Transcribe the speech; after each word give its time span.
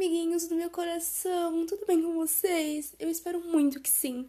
amiguinhos 0.00 0.46
do 0.46 0.54
meu 0.54 0.70
coração, 0.70 1.66
tudo 1.66 1.84
bem 1.84 2.02
com 2.02 2.14
vocês? 2.14 2.94
Eu 2.98 3.10
espero 3.10 3.38
muito 3.38 3.78
que 3.78 3.90
sim. 3.90 4.26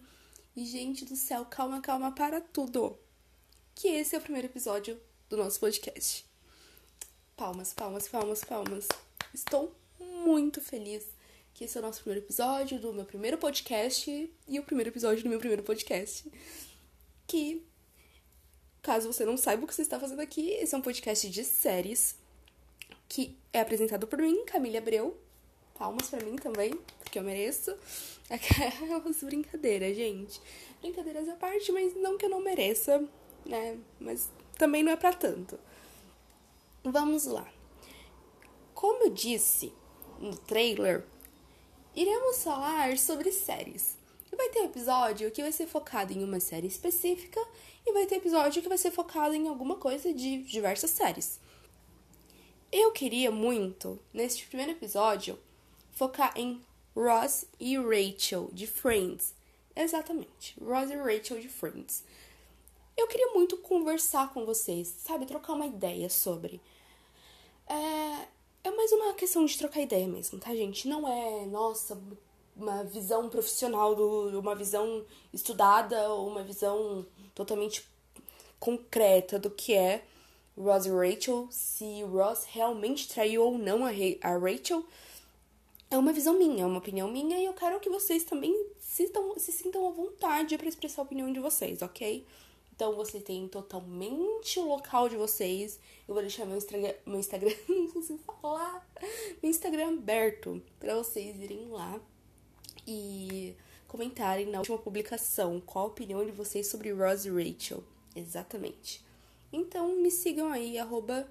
E, 0.53 0.65
gente 0.65 1.05
do 1.05 1.15
céu, 1.15 1.45
calma, 1.45 1.79
calma 1.79 2.11
para 2.11 2.41
tudo. 2.41 2.99
Que 3.73 3.87
esse 3.87 4.13
é 4.13 4.17
o 4.17 4.21
primeiro 4.21 4.49
episódio 4.49 4.99
do 5.29 5.37
nosso 5.37 5.61
podcast. 5.61 6.25
Palmas, 7.37 7.73
palmas, 7.73 8.05
palmas, 8.05 8.43
palmas. 8.43 8.85
Estou 9.33 9.73
muito 9.97 10.59
feliz 10.59 11.07
que 11.53 11.63
esse 11.63 11.77
é 11.77 11.79
o 11.79 11.83
nosso 11.85 12.01
primeiro 12.01 12.25
episódio 12.25 12.77
do 12.77 12.91
meu 12.91 13.05
primeiro 13.05 13.37
podcast 13.37 14.29
e 14.45 14.59
o 14.59 14.63
primeiro 14.63 14.89
episódio 14.89 15.23
do 15.23 15.29
meu 15.29 15.39
primeiro 15.39 15.63
podcast. 15.63 16.29
Que, 17.25 17.65
caso 18.81 19.07
você 19.07 19.23
não 19.23 19.37
saiba 19.37 19.63
o 19.63 19.67
que 19.67 19.73
você 19.73 19.83
está 19.83 19.97
fazendo 19.97 20.19
aqui, 20.19 20.49
esse 20.49 20.75
é 20.75 20.77
um 20.77 20.81
podcast 20.81 21.29
de 21.29 21.45
séries 21.45 22.17
que 23.07 23.37
é 23.53 23.61
apresentado 23.61 24.05
por 24.05 24.19
mim, 24.19 24.43
Camila 24.43 24.79
Abreu. 24.79 25.20
Palmas 25.81 26.11
para 26.11 26.23
mim 26.23 26.35
também, 26.35 26.79
porque 26.99 27.17
eu 27.17 27.23
mereço. 27.23 27.75
Aquelas 28.29 29.23
brincadeiras, 29.23 29.97
gente. 29.97 30.39
Brincadeiras 30.79 31.27
à 31.27 31.33
parte, 31.33 31.71
mas 31.71 31.95
não 31.95 32.19
que 32.19 32.25
eu 32.25 32.29
não 32.29 32.39
mereça, 32.39 33.03
né? 33.43 33.79
Mas 33.99 34.29
também 34.59 34.83
não 34.83 34.91
é 34.91 34.95
para 34.95 35.11
tanto. 35.11 35.59
Vamos 36.83 37.25
lá. 37.25 37.51
Como 38.75 39.05
eu 39.05 39.09
disse 39.09 39.73
no 40.19 40.37
trailer, 40.37 41.03
iremos 41.95 42.43
falar 42.43 42.95
sobre 42.99 43.31
séries. 43.31 43.97
E 44.31 44.35
vai 44.35 44.49
ter 44.49 44.65
episódio 44.65 45.31
que 45.31 45.41
vai 45.41 45.51
ser 45.51 45.65
focado 45.65 46.13
em 46.13 46.23
uma 46.23 46.39
série 46.39 46.67
específica 46.67 47.43
e 47.87 47.91
vai 47.91 48.05
ter 48.05 48.17
episódio 48.17 48.61
que 48.61 48.69
vai 48.69 48.77
ser 48.77 48.91
focado 48.91 49.33
em 49.33 49.47
alguma 49.47 49.77
coisa 49.77 50.13
de 50.13 50.43
diversas 50.43 50.91
séries. 50.91 51.39
Eu 52.71 52.91
queria 52.91 53.31
muito, 53.31 53.99
neste 54.13 54.45
primeiro 54.45 54.73
episódio, 54.73 55.39
focar 55.91 56.33
em 56.35 56.61
Ross 56.95 57.45
e 57.59 57.77
Rachel 57.77 58.49
de 58.51 58.67
Friends. 58.67 59.33
Exatamente, 59.75 60.55
Ross 60.61 60.89
e 60.89 60.95
Rachel 60.95 61.39
de 61.39 61.47
Friends. 61.47 62.03
Eu 62.97 63.07
queria 63.07 63.33
muito 63.33 63.57
conversar 63.57 64.33
com 64.33 64.45
vocês, 64.45 64.87
sabe? 64.87 65.25
Trocar 65.25 65.53
uma 65.53 65.65
ideia 65.65 66.09
sobre. 66.09 66.61
É, 67.67 68.27
é 68.65 68.71
mais 68.71 68.91
uma 68.91 69.13
questão 69.13 69.45
de 69.45 69.57
trocar 69.57 69.81
ideia 69.81 70.07
mesmo, 70.07 70.39
tá, 70.39 70.53
gente? 70.53 70.87
Não 70.87 71.07
é, 71.07 71.45
nossa, 71.45 71.99
uma 72.55 72.83
visão 72.83 73.29
profissional, 73.29 73.95
do, 73.95 74.39
uma 74.39 74.55
visão 74.55 75.05
estudada 75.33 76.09
ou 76.09 76.27
uma 76.27 76.43
visão 76.43 77.05
totalmente 77.33 77.89
concreta 78.59 79.39
do 79.39 79.49
que 79.49 79.73
é 79.73 80.03
Ross 80.57 80.85
e 80.85 80.89
Rachel, 80.89 81.47
se 81.49 82.03
Ross 82.03 82.45
realmente 82.45 83.07
traiu 83.07 83.43
ou 83.43 83.57
não 83.57 83.85
a, 83.85 83.89
a 84.21 84.37
Rachel, 84.37 84.85
é 85.91 85.97
uma 85.97 86.13
visão 86.13 86.37
minha, 86.37 86.63
é 86.63 86.65
uma 86.65 86.77
opinião 86.77 87.11
minha 87.11 87.37
e 87.37 87.45
eu 87.45 87.53
quero 87.53 87.77
que 87.81 87.89
vocês 87.89 88.23
também 88.23 88.55
se, 88.79 89.11
se 89.37 89.51
sintam 89.51 89.85
à 89.85 89.91
vontade 89.91 90.57
para 90.57 90.69
expressar 90.69 91.01
a 91.01 91.03
opinião 91.03 91.31
de 91.31 91.41
vocês, 91.41 91.81
ok? 91.81 92.25
Então 92.73 92.95
vocês 92.95 93.21
têm 93.21 93.45
totalmente 93.49 94.57
o 94.57 94.67
local 94.67 95.09
de 95.09 95.17
vocês. 95.17 95.79
Eu 96.07 96.13
vou 96.13 96.23
deixar 96.23 96.45
meu 96.45 96.57
Instagram, 96.57 96.93
meu 97.05 97.19
Instagram, 97.19 97.53
não 97.67 97.87
consigo 97.89 98.23
falar, 98.41 98.89
meu 99.43 99.49
Instagram 99.51 99.89
aberto 99.89 100.61
para 100.79 100.95
vocês 100.95 101.35
irem 101.41 101.67
lá 101.67 101.99
e 102.87 103.53
comentarem 103.85 104.45
na 104.45 104.59
última 104.59 104.77
publicação 104.77 105.59
qual 105.59 105.85
a 105.85 105.87
opinião 105.89 106.25
de 106.25 106.31
vocês 106.31 106.67
sobre 106.67 106.93
Ross 106.93 107.25
e 107.25 107.29
Rachel. 107.29 107.83
Exatamente. 108.15 109.03
Então 109.51 109.97
me 109.97 110.09
sigam 110.09 110.49
aí, 110.53 110.79
arroba 110.79 111.29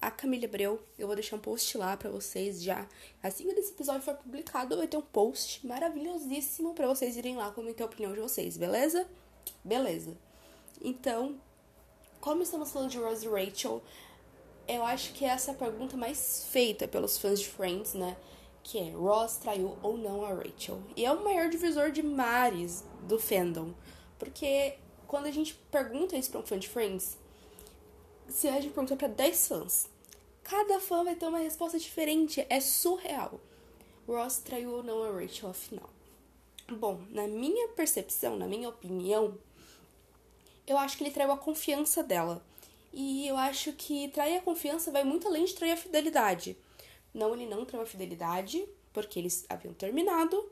a 0.00 0.10
Camila 0.10 0.44
Abreu. 0.44 0.80
Eu 0.98 1.06
vou 1.06 1.16
deixar 1.16 1.36
um 1.36 1.40
post 1.40 1.76
lá 1.76 1.96
para 1.96 2.10
vocês 2.10 2.62
já. 2.62 2.86
Assim 3.22 3.44
que 3.44 3.58
esse 3.58 3.72
episódio 3.72 4.02
for 4.02 4.14
publicado, 4.14 4.76
vai 4.76 4.86
ter 4.86 4.96
um 4.96 5.02
post 5.02 5.66
maravilhosíssimo 5.66 6.74
para 6.74 6.86
vocês 6.86 7.16
irem 7.16 7.36
lá 7.36 7.50
comentar 7.50 7.86
a 7.86 7.90
opinião 7.90 8.12
de 8.12 8.20
vocês, 8.20 8.56
beleza? 8.56 9.06
Beleza. 9.64 10.16
Então, 10.80 11.40
como 12.20 12.42
estamos 12.42 12.70
falando 12.70 12.90
de 12.90 12.98
Rose 12.98 13.26
e 13.26 13.28
Rachel, 13.28 13.82
eu 14.66 14.84
acho 14.84 15.12
que 15.14 15.24
essa 15.24 15.50
é 15.50 15.54
a 15.54 15.56
pergunta 15.56 15.96
mais 15.96 16.46
feita 16.50 16.86
pelos 16.86 17.18
fãs 17.18 17.40
de 17.40 17.48
Friends, 17.48 17.94
né? 17.94 18.16
Que 18.62 18.78
é, 18.78 18.90
Ross 18.90 19.36
traiu 19.36 19.78
ou 19.82 19.96
não 19.96 20.24
a 20.24 20.34
Rachel? 20.34 20.80
E 20.94 21.04
é 21.04 21.10
o 21.10 21.24
maior 21.24 21.48
divisor 21.48 21.90
de 21.90 22.02
mares 22.02 22.84
do 23.02 23.18
fandom. 23.18 23.72
Porque 24.18 24.74
quando 25.06 25.26
a 25.26 25.30
gente 25.30 25.54
pergunta 25.70 26.16
isso 26.16 26.30
pra 26.30 26.40
um 26.40 26.42
fã 26.42 26.58
de 26.58 26.68
Friends, 26.68 27.16
se 28.28 28.48
a 28.48 28.60
gente 28.60 28.72
perguntar 28.72 28.96
para 28.96 29.08
10 29.08 29.48
fãs, 29.48 29.88
cada 30.42 30.80
fã 30.80 31.04
vai 31.04 31.14
ter 31.14 31.26
uma 31.26 31.38
resposta 31.38 31.78
diferente. 31.78 32.44
É 32.48 32.60
surreal. 32.60 33.40
Ross 34.06 34.38
traiu 34.38 34.70
ou 34.70 34.82
não 34.82 35.02
a 35.02 35.20
Rachel 35.20 35.50
afinal? 35.50 35.90
Bom, 36.70 37.00
na 37.10 37.26
minha 37.26 37.68
percepção, 37.68 38.36
na 38.36 38.46
minha 38.46 38.68
opinião, 38.68 39.36
eu 40.66 40.76
acho 40.76 40.96
que 40.96 41.04
ele 41.04 41.10
traiu 41.10 41.32
a 41.32 41.38
confiança 41.38 42.02
dela. 42.02 42.42
E 42.92 43.26
eu 43.26 43.36
acho 43.36 43.72
que 43.72 44.08
trair 44.08 44.36
a 44.36 44.42
confiança 44.42 44.90
vai 44.90 45.04
muito 45.04 45.26
além 45.26 45.44
de 45.44 45.54
trair 45.54 45.72
a 45.72 45.76
fidelidade. 45.76 46.56
Não, 47.12 47.34
ele 47.34 47.46
não 47.46 47.64
traiu 47.64 47.82
a 47.82 47.86
fidelidade, 47.86 48.66
porque 48.92 49.18
eles 49.18 49.46
haviam 49.48 49.74
terminado, 49.74 50.50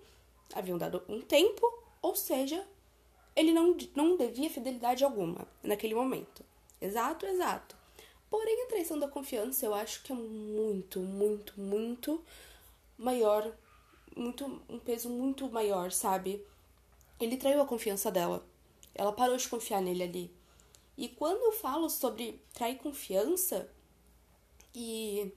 haviam 0.54 0.78
dado 0.78 1.02
um 1.08 1.20
tempo, 1.20 1.66
ou 2.00 2.14
seja, 2.14 2.66
ele 3.34 3.52
não, 3.52 3.76
não 3.94 4.16
devia 4.16 4.50
fidelidade 4.50 5.04
alguma 5.04 5.46
naquele 5.62 5.94
momento. 5.94 6.44
Exato, 6.80 7.26
exato. 7.26 7.76
Porém, 8.30 8.64
a 8.64 8.66
traição 8.66 8.98
da 8.98 9.08
confiança 9.08 9.64
eu 9.64 9.74
acho 9.74 10.02
que 10.02 10.12
é 10.12 10.14
muito, 10.14 11.00
muito, 11.00 11.58
muito 11.60 12.22
maior, 12.98 13.52
muito 14.16 14.44
um 14.68 14.78
peso 14.78 15.08
muito 15.08 15.48
maior, 15.50 15.92
sabe? 15.92 16.44
Ele 17.20 17.36
traiu 17.36 17.60
a 17.62 17.66
confiança 17.66 18.10
dela. 18.10 18.44
Ela 18.94 19.12
parou 19.12 19.36
de 19.36 19.48
confiar 19.48 19.80
nele 19.80 20.02
ali. 20.02 20.30
E 20.96 21.08
quando 21.08 21.42
eu 21.44 21.52
falo 21.52 21.88
sobre 21.90 22.40
trair 22.54 22.76
confiança 22.78 23.70
e 24.74 25.32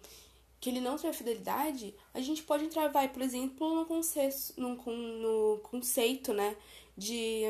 que 0.60 0.70
ele 0.70 0.82
não 0.82 0.98
trai 0.98 1.14
fidelidade, 1.14 1.96
a 2.14 2.20
gente 2.20 2.44
pode 2.44 2.66
entrar, 2.66 2.90
vai, 2.90 3.08
por 3.08 3.22
exemplo, 3.22 3.76
no 3.76 3.86
conceito, 3.86 4.54
no, 4.58 4.76
no 4.76 5.60
conceito, 5.60 6.34
né, 6.34 6.56
de 6.98 7.44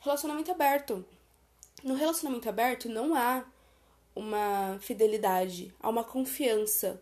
relacionamento 0.00 0.50
aberto. 0.50 1.04
No 1.86 1.94
relacionamento 1.94 2.48
aberto 2.48 2.88
não 2.88 3.14
há 3.14 3.44
uma 4.12 4.76
fidelidade, 4.80 5.72
há 5.78 5.88
uma 5.88 6.02
confiança. 6.02 7.00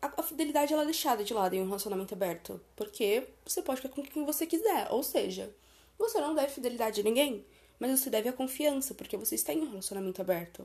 A, 0.00 0.12
a 0.16 0.22
fidelidade 0.22 0.72
ela 0.72 0.82
é 0.82 0.84
deixada 0.84 1.24
de 1.24 1.34
lado 1.34 1.54
em 1.54 1.60
um 1.60 1.66
relacionamento 1.66 2.14
aberto, 2.14 2.60
porque 2.76 3.26
você 3.44 3.60
pode 3.60 3.80
ficar 3.80 3.92
com 3.92 4.00
quem 4.04 4.24
você 4.24 4.46
quiser, 4.46 4.86
ou 4.92 5.02
seja, 5.02 5.52
você 5.98 6.20
não 6.20 6.36
deve 6.36 6.52
fidelidade 6.52 7.00
a 7.00 7.02
ninguém, 7.02 7.44
mas 7.80 7.98
você 7.98 8.08
deve 8.08 8.28
a 8.28 8.32
confiança, 8.32 8.94
porque 8.94 9.16
você 9.16 9.34
está 9.34 9.52
em 9.52 9.62
um 9.62 9.70
relacionamento 9.70 10.22
aberto. 10.22 10.64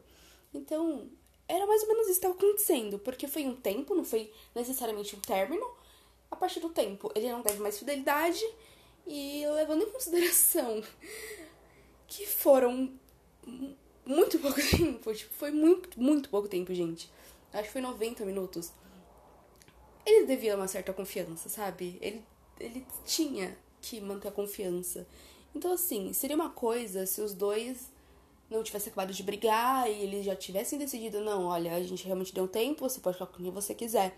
Então, 0.53 1.09
era 1.47 1.65
mais 1.65 1.81
ou 1.81 1.87
menos 1.87 2.03
isso 2.03 2.19
que 2.19 2.27
estava 2.27 2.35
acontecendo, 2.35 2.99
porque 2.99 3.27
foi 3.27 3.43
um 3.47 3.55
tempo, 3.55 3.95
não 3.95 4.05
foi 4.05 4.31
necessariamente 4.53 5.15
um 5.15 5.19
término. 5.19 5.65
A 6.29 6.35
partir 6.35 6.59
do 6.59 6.69
tempo, 6.69 7.11
ele 7.15 7.27
não 7.31 7.41
deve 7.41 7.57
mais 7.59 7.79
fidelidade, 7.79 8.45
e 9.07 9.43
levando 9.55 9.81
em 9.81 9.89
consideração 9.89 10.83
que 12.09 12.25
foram 12.25 12.91
muito 14.05 14.39
pouco 14.39 14.59
tempo. 14.75 15.13
Tipo, 15.13 15.33
foi 15.35 15.51
muito, 15.51 16.01
muito 16.01 16.29
pouco 16.29 16.47
tempo, 16.47 16.73
gente. 16.73 17.09
Acho 17.53 17.63
que 17.63 17.71
foi 17.71 17.81
90 17.81 18.25
minutos. 18.25 18.71
Ele 20.05 20.25
devia 20.25 20.55
uma 20.55 20.67
certa 20.67 20.91
confiança, 20.91 21.47
sabe? 21.47 21.97
Ele, 22.01 22.23
ele 22.59 22.85
tinha 23.05 23.55
que 23.81 24.01
manter 24.01 24.27
a 24.27 24.31
confiança. 24.31 25.07
Então, 25.55 25.71
assim, 25.71 26.11
seria 26.13 26.35
uma 26.35 26.49
coisa 26.49 27.05
se 27.05 27.21
os 27.21 27.33
dois 27.33 27.91
não 28.49 28.63
tivessem 28.63 28.89
acabado 28.89 29.13
de 29.13 29.21
brigar 29.21 29.89
e 29.89 30.01
eles 30.01 30.25
já 30.25 30.35
tivessem 30.35 30.79
decidido, 30.79 31.21
não, 31.21 31.45
olha, 31.45 31.75
a 31.75 31.83
gente 31.83 32.03
realmente 32.05 32.33
deu 32.33 32.47
tempo, 32.47 32.89
você 32.89 32.99
pode 32.99 33.15
ficar 33.15 33.27
com 33.27 33.43
quem 33.43 33.51
você 33.51 33.75
quiser. 33.75 34.17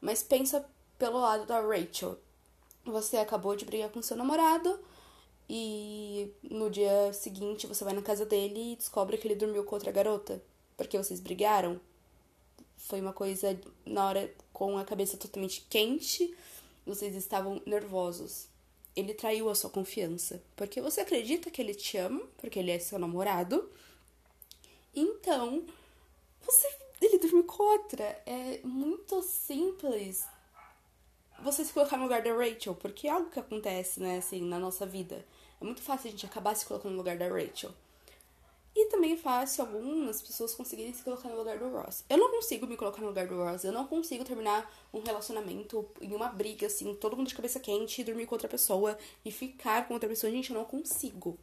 Mas 0.00 0.22
pensa 0.22 0.64
pelo 0.96 1.18
lado 1.18 1.44
da 1.46 1.60
Rachel. 1.60 2.18
Você 2.84 3.16
acabou 3.16 3.56
de 3.56 3.64
brigar 3.64 3.90
com 3.90 4.00
seu 4.00 4.16
namorado, 4.16 4.78
e 5.48 6.30
no 6.42 6.68
dia 6.70 7.12
seguinte 7.12 7.66
você 7.66 7.84
vai 7.84 7.94
na 7.94 8.02
casa 8.02 8.26
dele 8.26 8.72
e 8.72 8.76
descobre 8.76 9.16
que 9.16 9.26
ele 9.26 9.34
dormiu 9.34 9.64
com 9.64 9.74
outra 9.74 9.90
garota. 9.90 10.42
Porque 10.76 10.98
vocês 10.98 11.20
brigaram. 11.20 11.80
Foi 12.76 13.00
uma 13.00 13.12
coisa 13.12 13.58
na 13.84 14.06
hora 14.06 14.32
com 14.52 14.76
a 14.76 14.84
cabeça 14.84 15.16
totalmente 15.16 15.66
quente. 15.68 16.36
Vocês 16.86 17.14
estavam 17.14 17.62
nervosos. 17.66 18.46
Ele 18.94 19.14
traiu 19.14 19.48
a 19.48 19.54
sua 19.54 19.70
confiança. 19.70 20.42
Porque 20.54 20.80
você 20.80 21.00
acredita 21.00 21.50
que 21.50 21.62
ele 21.62 21.74
te 21.74 21.96
ama, 21.96 22.22
porque 22.36 22.58
ele 22.58 22.70
é 22.70 22.78
seu 22.78 22.98
namorado. 22.98 23.70
Então, 24.94 25.64
você 26.42 26.68
ele 27.00 27.18
dormiu 27.18 27.44
com 27.44 27.62
outra. 27.62 28.20
É 28.26 28.60
muito 28.64 29.22
simples 29.22 30.26
você 31.40 31.64
se 31.64 31.72
colocar 31.72 31.96
no 31.96 32.04
lugar 32.04 32.22
da 32.22 32.32
Rachel, 32.32 32.74
porque 32.74 33.06
é 33.06 33.10
algo 33.10 33.30
que 33.30 33.38
acontece, 33.38 34.00
né, 34.00 34.18
assim, 34.18 34.42
na 34.42 34.58
nossa 34.58 34.84
vida. 34.84 35.24
É 35.60 35.64
muito 35.64 35.82
fácil 35.82 36.08
a 36.08 36.10
gente 36.10 36.26
acabar 36.26 36.54
se 36.54 36.66
colocando 36.66 36.92
no 36.92 36.98
lugar 36.98 37.16
da 37.16 37.28
Rachel. 37.28 37.72
E 38.80 38.86
também 38.86 39.14
é 39.14 39.16
fácil 39.16 39.64
algumas 39.64 40.22
pessoas 40.22 40.54
conseguirem 40.54 40.94
se 40.94 41.02
colocar 41.02 41.28
no 41.28 41.36
lugar 41.36 41.58
do 41.58 41.68
Ross. 41.68 42.04
Eu 42.08 42.16
não 42.16 42.30
consigo 42.30 42.64
me 42.64 42.76
colocar 42.76 43.00
no 43.00 43.08
lugar 43.08 43.26
do 43.26 43.34
Ross. 43.34 43.64
Eu 43.64 43.72
não 43.72 43.84
consigo 43.88 44.24
terminar 44.24 44.72
um 44.92 45.00
relacionamento 45.00 45.84
em 46.00 46.14
uma 46.14 46.28
briga, 46.28 46.68
assim, 46.68 46.94
todo 46.94 47.16
mundo 47.16 47.26
de 47.26 47.34
cabeça 47.34 47.58
quente, 47.58 48.04
dormir 48.04 48.26
com 48.26 48.36
outra 48.36 48.48
pessoa 48.48 48.96
e 49.24 49.32
ficar 49.32 49.88
com 49.88 49.94
outra 49.94 50.08
pessoa. 50.08 50.30
Gente, 50.30 50.50
eu 50.50 50.56
não 50.56 50.64
consigo. 50.64 51.36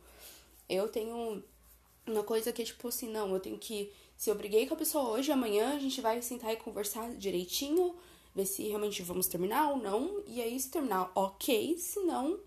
Eu 0.69 0.87
tenho 0.87 1.43
uma 2.07 2.23
coisa 2.23 2.53
que 2.53 2.61
é 2.61 2.65
tipo 2.65 2.87
assim, 2.87 3.09
não, 3.09 3.33
eu 3.33 3.39
tenho 3.41 3.57
que. 3.57 3.91
Se 4.15 4.29
eu 4.29 4.35
briguei 4.35 4.65
com 4.65 4.75
a 4.75 4.77
pessoa 4.77 5.09
hoje, 5.09 5.29
amanhã 5.29 5.75
a 5.75 5.79
gente 5.79 5.99
vai 5.99 6.21
sentar 6.21 6.53
e 6.53 6.55
conversar 6.55 7.09
direitinho, 7.15 7.97
ver 8.33 8.45
se 8.45 8.63
realmente 8.63 9.01
vamos 9.01 9.27
terminar 9.27 9.71
ou 9.71 9.77
não. 9.77 10.23
E 10.25 10.41
aí, 10.41 10.57
se 10.57 10.69
terminar, 10.69 11.11
ok. 11.13 11.77
Se 11.77 11.99
não, 11.99 12.39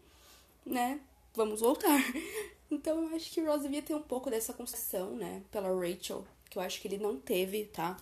né, 0.65 0.99
vamos 1.35 1.61
voltar. 1.61 1.99
Então 2.71 3.03
eu 3.03 3.17
acho 3.17 3.31
que 3.31 3.41
o 3.41 3.47
Ross 3.47 3.63
devia 3.63 3.81
ter 3.81 3.95
um 3.95 4.03
pouco 4.03 4.29
dessa 4.29 4.53
concessão, 4.53 5.17
né, 5.17 5.43
pela 5.51 5.71
Rachel, 5.71 6.23
que 6.51 6.59
eu 6.59 6.63
acho 6.63 6.83
que 6.83 6.87
ele 6.87 6.99
não 6.99 7.19
teve, 7.19 7.65
tá? 7.65 7.97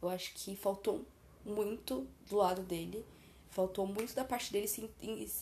Eu 0.00 0.08
acho 0.08 0.32
que 0.34 0.54
faltou 0.54 1.04
muito 1.44 2.06
do 2.28 2.36
lado 2.36 2.62
dele. 2.62 3.04
Faltou 3.50 3.86
muito 3.86 4.14
da 4.14 4.24
parte 4.24 4.52
dele 4.52 4.66
sim, 4.66 4.88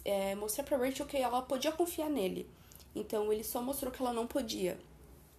é, 0.04 0.34
mostrar 0.34 0.64
pra 0.64 0.76
Rachel 0.76 1.06
que 1.06 1.16
ela 1.16 1.42
podia 1.42 1.70
confiar 1.70 2.10
nele. 2.10 2.48
Então 2.94 3.32
ele 3.32 3.44
só 3.44 3.62
mostrou 3.62 3.92
que 3.92 4.02
ela 4.02 4.12
não 4.12 4.26
podia, 4.26 4.80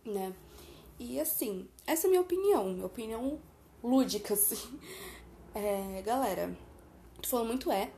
né? 0.06 0.34
E 0.98 1.20
assim, 1.20 1.68
essa 1.86 2.06
é 2.06 2.08
a 2.08 2.10
minha 2.10 2.22
opinião, 2.22 2.70
minha 2.70 2.86
opinião 2.86 3.40
lúdica, 3.84 4.34
assim. 4.34 4.58
É, 5.54 6.02
galera, 6.04 6.58
tô 7.22 7.28
falando 7.28 7.48
muito 7.48 7.70
é, 7.70 7.92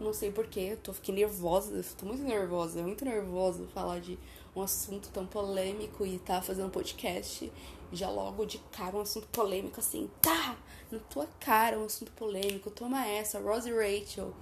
não 0.00 0.12
sei 0.12 0.30
porquê, 0.30 0.76
tô 0.82 0.92
ficando 0.92 1.16
nervosa, 1.16 1.84
tô 1.96 2.06
muito 2.06 2.22
nervosa, 2.22 2.82
muito 2.82 3.04
nervosa 3.04 3.66
falar 3.68 4.00
de 4.00 4.18
um 4.54 4.62
assunto 4.62 5.08
tão 5.10 5.26
polêmico 5.26 6.06
e 6.06 6.18
tá 6.18 6.40
fazendo 6.40 6.70
podcast. 6.70 7.52
Já 7.92 8.10
logo 8.10 8.44
de 8.44 8.58
cara 8.70 8.96
um 8.96 9.00
assunto 9.00 9.26
polêmico 9.28 9.80
assim, 9.80 10.10
tá, 10.20 10.56
na 10.90 10.98
tua 10.98 11.26
cara 11.40 11.78
um 11.78 11.86
assunto 11.86 12.12
polêmico, 12.12 12.70
toma 12.70 13.06
essa, 13.06 13.40
Rose 13.40 13.70
Rachel. 13.70 14.32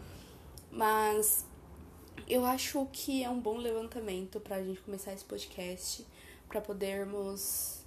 Mas 0.70 1.44
eu 2.28 2.44
acho 2.44 2.86
que 2.92 3.22
é 3.22 3.30
um 3.30 3.40
bom 3.40 3.56
levantamento 3.56 4.40
pra 4.40 4.62
gente 4.62 4.80
começar 4.80 5.12
esse 5.12 5.24
podcast, 5.24 6.06
para 6.48 6.60
podermos 6.60 7.84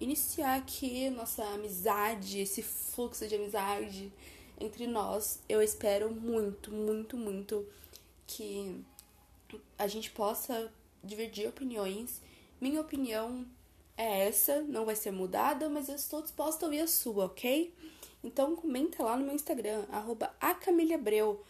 iniciar 0.00 0.56
aqui 0.56 1.08
nossa 1.10 1.44
amizade, 1.44 2.40
esse 2.40 2.62
fluxo 2.62 3.26
de 3.26 3.34
amizade 3.34 4.12
entre 4.58 4.86
nós. 4.86 5.40
Eu 5.48 5.62
espero 5.62 6.10
muito, 6.10 6.70
muito, 6.72 7.16
muito 7.16 7.66
que 8.26 8.84
a 9.78 9.86
gente 9.86 10.10
possa 10.10 10.72
dividir 11.02 11.48
opiniões. 11.48 12.20
Minha 12.60 12.80
opinião 12.80 13.46
é 13.96 14.26
essa, 14.28 14.62
não 14.62 14.84
vai 14.84 14.96
ser 14.96 15.10
mudada, 15.10 15.68
mas 15.68 15.88
eu 15.88 15.94
estou 15.94 16.22
disposta 16.22 16.64
a 16.64 16.68
ouvir 16.68 16.80
a 16.80 16.86
sua, 16.86 17.26
ok? 17.26 17.72
Então 18.22 18.56
comenta 18.56 19.02
lá 19.02 19.16
no 19.16 19.24
meu 19.24 19.34
Instagram, 19.34 19.84
arroba 19.90 20.34
acamilhabreu. 20.40 21.44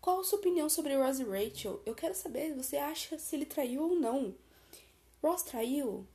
Qual 0.00 0.20
a 0.20 0.24
sua 0.24 0.38
opinião 0.38 0.68
sobre 0.68 0.96
Ross 0.96 1.18
e 1.18 1.24
Rachel? 1.24 1.80
Eu 1.84 1.94
quero 1.94 2.14
saber, 2.14 2.54
você 2.54 2.76
acha 2.76 3.18
se 3.18 3.34
ele 3.34 3.46
traiu 3.46 3.82
ou 3.82 3.96
não? 3.96 4.34
Ross 5.22 5.42
traiu? 5.42 6.06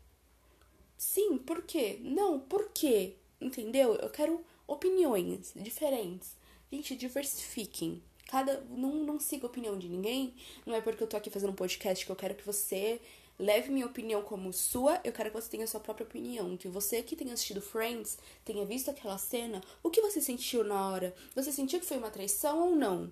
Sim, 0.96 1.38
por 1.38 1.64
quê? 1.64 2.00
Não, 2.02 2.40
por 2.40 2.70
quê? 2.70 3.16
Entendeu? 3.42 3.96
Eu 3.96 4.10
quero 4.10 4.46
opiniões 4.70 5.52
diferentes. 5.56 6.36
Gente, 6.72 6.96
diversifiquem. 6.96 8.02
Cada, 8.28 8.62
não, 8.70 8.94
não 9.04 9.20
siga 9.20 9.48
a 9.48 9.50
opinião 9.50 9.78
de 9.78 9.90
ninguém. 9.90 10.34
Não 10.66 10.76
é 10.76 10.82
porque 10.82 11.02
eu 11.02 11.08
tô 11.08 11.18
aqui 11.18 11.30
fazendo 11.30 11.50
um 11.50 11.56
podcast 11.56 12.06
que 12.06 12.12
eu 12.12 12.16
quero 12.16 12.36
que 12.36 12.46
você 12.46 13.02
leve 13.40 13.72
minha 13.72 13.88
opinião 13.88 14.22
como 14.22 14.54
sua. 14.54 15.02
Eu 15.04 15.12
quero 15.12 15.32
que 15.32 15.42
você 15.42 15.50
tenha 15.50 15.66
sua 15.66 15.80
própria 15.80 16.06
opinião. 16.06 16.56
Que 16.56 16.68
você 16.68 17.02
que 17.02 17.16
tenha 17.16 17.34
assistido 17.34 17.62
Friends, 17.62 18.20
tenha 18.46 18.66
visto 18.66 18.92
aquela 18.92 19.18
cena, 19.18 19.62
o 19.82 19.90
que 19.90 20.02
você 20.02 20.22
sentiu 20.22 20.64
na 20.64 20.90
hora? 20.90 21.16
Você 21.36 21.52
sentiu 21.52 21.80
que 21.80 21.86
foi 21.86 21.98
uma 21.98 22.12
traição 22.12 22.70
ou 22.70 22.76
não? 22.76 23.12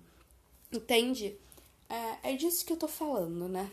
Entende? 0.72 1.36
É, 1.88 2.32
é 2.32 2.36
disso 2.36 2.64
que 2.64 2.72
eu 2.72 2.76
tô 2.76 2.86
falando, 2.86 3.48
né? 3.48 3.70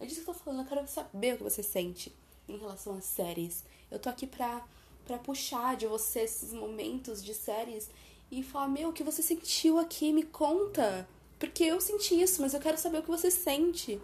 É 0.00 0.06
disso 0.06 0.24
que 0.24 0.30
eu 0.30 0.34
tô 0.34 0.40
falando. 0.40 0.60
Eu 0.62 0.66
quero 0.66 0.88
saber 0.88 1.34
o 1.34 1.36
que 1.36 1.44
você 1.44 1.62
sente 1.62 2.12
em 2.48 2.56
relação 2.56 2.96
às 2.96 3.04
séries. 3.04 3.62
Eu 3.90 3.98
tô 3.98 4.08
aqui 4.08 4.26
pra, 4.26 4.66
pra 5.04 5.18
puxar 5.18 5.76
de 5.76 5.86
você 5.86 6.20
esses 6.20 6.52
momentos 6.52 7.22
de 7.22 7.34
séries 7.34 7.90
e 8.30 8.42
falar, 8.42 8.68
meu, 8.68 8.90
o 8.90 8.92
que 8.92 9.02
você 9.02 9.22
sentiu 9.22 9.78
aqui? 9.78 10.12
Me 10.12 10.22
conta. 10.22 11.08
Porque 11.38 11.64
eu 11.64 11.80
senti 11.80 12.20
isso, 12.20 12.40
mas 12.40 12.54
eu 12.54 12.60
quero 12.60 12.78
saber 12.78 12.98
o 12.98 13.02
que 13.02 13.10
você 13.10 13.30
sente. 13.30 14.00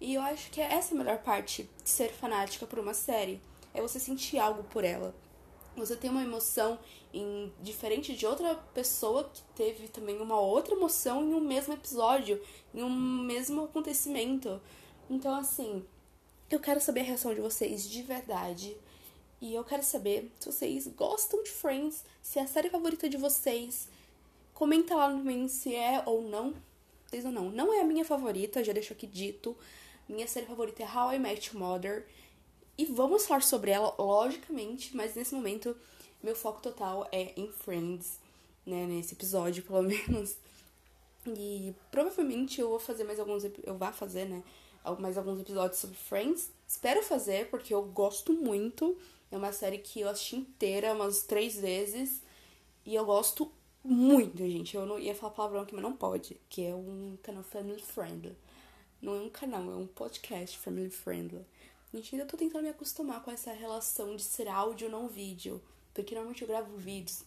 E 0.00 0.14
eu 0.14 0.22
acho 0.22 0.50
que 0.50 0.60
essa 0.60 0.92
é 0.92 0.94
a 0.94 0.98
melhor 0.98 1.18
parte 1.18 1.68
de 1.82 1.90
ser 1.90 2.12
fanática 2.12 2.66
por 2.66 2.78
uma 2.78 2.94
série. 2.94 3.40
É 3.72 3.80
você 3.80 3.98
sentir 3.98 4.38
algo 4.38 4.62
por 4.64 4.84
ela. 4.84 5.14
Você 5.76 5.96
tem 5.96 6.10
uma 6.10 6.22
emoção 6.22 6.78
em, 7.12 7.52
diferente 7.62 8.14
de 8.14 8.26
outra 8.26 8.54
pessoa 8.72 9.24
que 9.24 9.42
teve 9.54 9.88
também 9.88 10.20
uma 10.20 10.38
outra 10.38 10.74
emoção 10.74 11.22
em 11.22 11.34
um 11.34 11.40
mesmo 11.40 11.74
episódio, 11.74 12.40
em 12.74 12.82
um 12.82 12.90
mesmo 12.90 13.64
acontecimento. 13.64 14.60
Então, 15.08 15.34
assim, 15.34 15.84
eu 16.50 16.60
quero 16.60 16.80
saber 16.80 17.00
a 17.00 17.04
reação 17.04 17.34
de 17.34 17.40
vocês 17.40 17.88
de 17.88 18.02
verdade. 18.02 18.76
E 19.46 19.54
eu 19.54 19.62
quero 19.62 19.84
saber 19.84 20.28
se 20.40 20.50
vocês 20.50 20.88
gostam 20.88 21.40
de 21.40 21.52
Friends, 21.52 22.04
se 22.20 22.40
é 22.40 22.42
a 22.42 22.48
série 22.48 22.68
favorita 22.68 23.08
de 23.08 23.16
vocês. 23.16 23.88
Comenta 24.52 24.96
lá 24.96 25.08
no 25.08 25.22
mim 25.22 25.46
se 25.46 25.72
é 25.72 26.02
ou 26.04 26.20
não. 26.20 26.52
Vocês 27.06 27.24
ou 27.24 27.30
não. 27.30 27.48
Não 27.48 27.72
é 27.72 27.80
a 27.80 27.84
minha 27.84 28.04
favorita, 28.04 28.64
já 28.64 28.72
deixo 28.72 28.92
aqui 28.92 29.06
dito. 29.06 29.56
Minha 30.08 30.26
série 30.26 30.46
favorita 30.46 30.82
é 30.82 30.86
How 30.86 31.12
I 31.12 31.20
Met 31.20 31.48
Your 31.48 31.60
Mother. 31.60 32.08
E 32.76 32.86
vamos 32.86 33.24
falar 33.24 33.44
sobre 33.44 33.70
ela, 33.70 33.94
logicamente, 33.96 34.96
mas 34.96 35.14
nesse 35.14 35.32
momento 35.32 35.76
meu 36.20 36.34
foco 36.34 36.60
total 36.60 37.06
é 37.12 37.32
em 37.36 37.52
Friends, 37.52 38.18
né? 38.66 38.84
Nesse 38.84 39.14
episódio, 39.14 39.62
pelo 39.62 39.80
menos. 39.86 40.36
E 41.24 41.72
provavelmente 41.92 42.60
eu 42.60 42.70
vou 42.70 42.80
fazer 42.80 43.04
mais 43.04 43.20
alguns. 43.20 43.44
Eu 43.62 43.78
vá 43.78 43.92
fazer, 43.92 44.24
né? 44.24 44.42
Mais 44.98 45.16
alguns 45.16 45.38
episódios 45.38 45.78
sobre 45.78 45.96
Friends. 45.96 46.50
Espero 46.66 47.00
fazer, 47.04 47.48
porque 47.48 47.72
eu 47.72 47.84
gosto 47.84 48.32
muito. 48.32 48.98
É 49.30 49.36
uma 49.36 49.52
série 49.52 49.78
que 49.78 50.00
eu 50.00 50.08
assisti 50.08 50.36
inteira 50.36 50.92
umas 50.92 51.22
três 51.22 51.58
vezes. 51.58 52.22
E 52.84 52.94
eu 52.94 53.04
gosto 53.04 53.50
muito, 53.82 54.38
gente. 54.38 54.76
Eu 54.76 54.86
não 54.86 54.98
ia 54.98 55.14
falar 55.14 55.32
palavrão 55.32 55.62
aqui, 55.62 55.74
mas 55.74 55.82
não 55.82 55.96
pode. 55.96 56.40
Que 56.48 56.66
é 56.66 56.74
um 56.74 57.18
canal 57.22 57.42
family 57.42 57.80
friendly. 57.80 58.36
Não 59.00 59.16
é 59.16 59.20
um 59.20 59.28
canal, 59.28 59.62
é 59.62 59.76
um 59.76 59.86
podcast 59.86 60.58
family 60.58 60.90
friendly. 60.90 61.44
Gente, 61.92 62.14
ainda 62.14 62.26
tô 62.26 62.36
tentando 62.36 62.62
me 62.62 62.70
acostumar 62.70 63.22
com 63.22 63.30
essa 63.30 63.52
relação 63.52 64.16
de 64.16 64.22
ser 64.22 64.48
áudio 64.48 64.88
não 64.88 65.08
vídeo. 65.08 65.60
Porque 65.92 66.14
normalmente 66.14 66.42
eu 66.42 66.48
gravo 66.48 66.76
vídeos. 66.76 67.24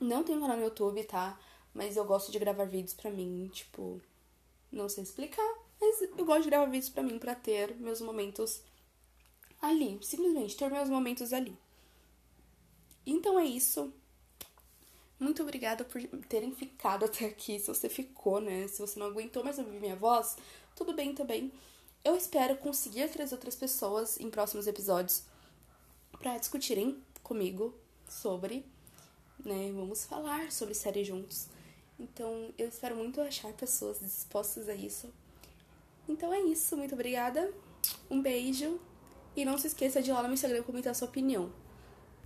Não 0.00 0.24
tenho 0.24 0.40
canal 0.40 0.56
no 0.56 0.64
YouTube, 0.64 1.04
tá? 1.04 1.38
Mas 1.72 1.96
eu 1.96 2.04
gosto 2.04 2.32
de 2.32 2.38
gravar 2.38 2.64
vídeos 2.64 2.94
pra 2.94 3.10
mim, 3.10 3.48
tipo. 3.52 4.00
Não 4.70 4.88
sei 4.88 5.04
explicar, 5.04 5.54
mas 5.80 6.00
eu 6.00 6.24
gosto 6.24 6.44
de 6.44 6.50
gravar 6.50 6.66
vídeos 6.66 6.88
pra 6.88 7.02
mim, 7.02 7.18
pra 7.18 7.34
ter 7.34 7.74
meus 7.76 8.00
momentos 8.00 8.62
ali, 9.62 9.98
simplesmente 10.02 10.56
ter 10.56 10.68
meus 10.68 10.90
momentos 10.90 11.32
ali. 11.32 11.56
Então 13.06 13.38
é 13.38 13.44
isso. 13.44 13.92
Muito 15.18 15.42
obrigada 15.42 15.84
por 15.84 16.02
terem 16.28 16.52
ficado 16.52 17.04
até 17.04 17.26
aqui. 17.26 17.58
Se 17.58 17.68
você 17.68 17.88
ficou, 17.88 18.40
né? 18.40 18.66
Se 18.66 18.80
você 18.80 18.98
não 18.98 19.06
aguentou 19.06 19.44
mais 19.44 19.58
ouvir 19.58 19.78
minha 19.78 19.94
voz, 19.94 20.36
tudo 20.74 20.92
bem 20.92 21.14
também. 21.14 21.52
Eu 22.04 22.16
espero 22.16 22.56
conseguir 22.56 23.08
trazer 23.08 23.36
outras 23.36 23.54
pessoas 23.54 24.18
em 24.18 24.28
próximos 24.28 24.66
episódios 24.66 25.22
para 26.18 26.36
discutirem 26.38 27.00
comigo 27.22 27.72
sobre, 28.08 28.66
né? 29.44 29.70
Vamos 29.72 30.04
falar 30.04 30.50
sobre 30.50 30.74
série 30.74 31.04
juntos. 31.04 31.46
Então, 31.98 32.52
eu 32.58 32.68
espero 32.68 32.96
muito 32.96 33.20
achar 33.20 33.52
pessoas 33.52 34.00
dispostas 34.00 34.68
a 34.68 34.74
isso. 34.74 35.08
Então 36.08 36.32
é 36.32 36.40
isso, 36.40 36.76
muito 36.76 36.94
obrigada. 36.94 37.52
Um 38.10 38.20
beijo 38.20 38.80
e 39.36 39.44
não 39.44 39.58
se 39.58 39.66
esqueça 39.66 40.02
de 40.02 40.10
ir 40.10 40.12
lá 40.12 40.22
no 40.22 40.34
Instagram 40.34 40.62
comentar 40.62 40.94
sua 40.94 41.08
opinião. 41.08 41.50